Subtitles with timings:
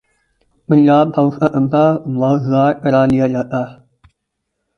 [0.69, 1.83] پنجاب ہاؤسوں کا قبضہ
[2.19, 3.61] واگزار کرا لیا جاتا۔